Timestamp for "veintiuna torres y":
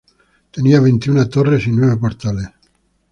0.81-1.71